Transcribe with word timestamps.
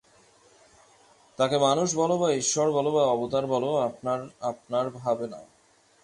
তাঁকে 1.37 1.57
মানুষ 1.57 1.89
বল 1.95 2.11
বা 2.17 2.27
ঈশ্বর 2.33 2.67
বল 2.71 2.87
বা 2.91 3.03
অবতার 3.05 3.45
বল, 3.45 3.63
আপনার 3.79 4.19
আপনার 4.41 4.85
ভাবে 4.97 5.25
নাও। 5.27 5.45